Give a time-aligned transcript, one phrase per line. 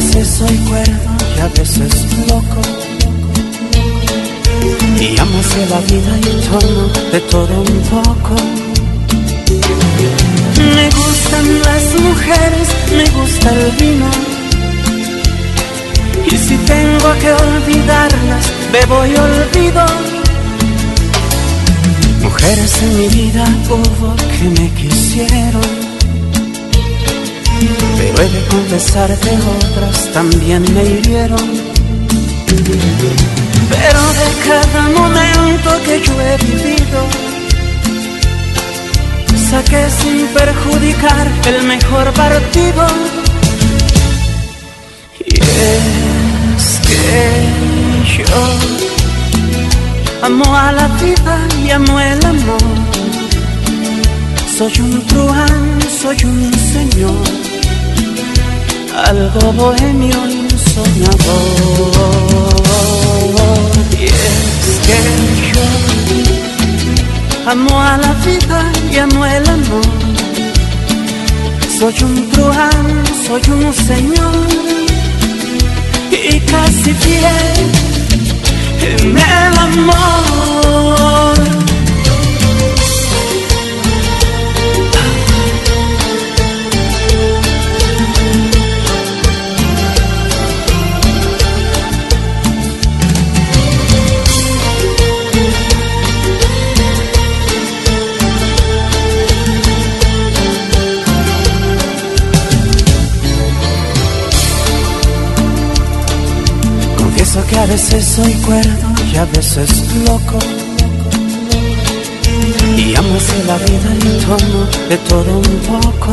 [0.00, 1.92] A veces soy cuerdo y a veces
[2.26, 2.62] loco.
[4.98, 8.34] Y amo hacia la vida y tomo de todo un poco.
[10.56, 14.10] Me gustan las mujeres, me gusta el vino.
[16.24, 19.84] Y si tengo que olvidarlas, bebo y olvido.
[22.22, 25.89] Mujeres en mi vida hubo que me quisieron
[28.50, 31.46] Confesar que otras también me hirieron.
[33.70, 37.00] Pero de cada momento que yo he vivido,
[39.50, 42.86] saqué sin perjudicar el mejor partido.
[45.26, 47.18] Y es que
[48.16, 48.24] yo
[50.22, 52.90] amo a la vida y amo el amor.
[54.58, 57.24] Soy un truán, soy un señor,
[58.94, 61.50] algo bohemio y soñador.
[63.98, 64.98] Y es que
[65.52, 65.66] yo
[67.50, 69.82] amo a la vida y amo el amor.
[71.78, 74.48] Soy un truán, soy un señor
[76.10, 77.70] y casi fiel
[78.82, 79.89] en el amor.
[107.38, 109.70] Que a veces soy cuerdo y a veces
[110.04, 110.38] loco.
[112.76, 116.12] Y amo hacer la vida y tomo de todo un poco.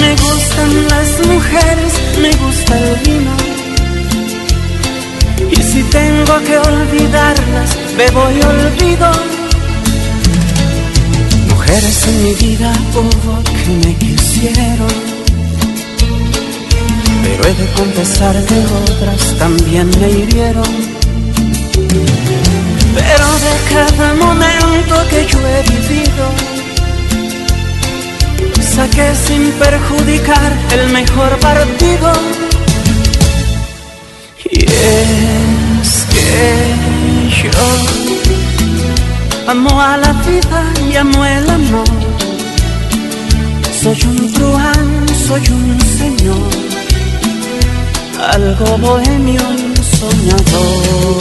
[0.00, 3.34] Me gustan las mujeres, me gusta el vino.
[5.50, 9.10] Y si tengo que olvidarlas, bebo y olvido.
[11.48, 15.17] Mujeres en mi vida hubo que me quisieron
[17.38, 18.58] pero he confesar que
[18.90, 20.64] otras también me hirieron.
[22.94, 26.26] Pero de cada momento que yo he vivido,
[28.74, 32.12] saqué sin perjudicar el mejor partido.
[34.50, 36.74] Y es que
[37.42, 37.50] yo
[39.46, 41.88] amo a la vida y amo el amor.
[43.80, 45.77] Soy un truán, soy un
[48.34, 49.40] algo bohemio
[49.98, 51.18] soñador.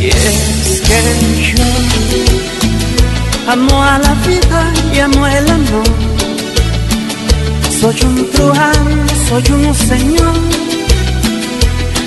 [0.00, 1.00] Y es que
[1.48, 1.64] yo
[3.52, 4.60] amo a la vida
[4.94, 5.88] y amo el amor.
[7.80, 10.36] Soy un truján, soy un señor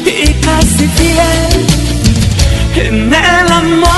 [0.05, 1.65] y casi fiel
[2.75, 3.96] en el amor.